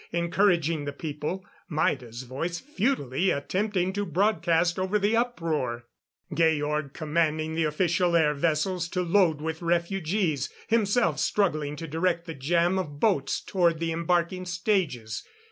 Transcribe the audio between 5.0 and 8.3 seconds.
uproar. Georg commanding the official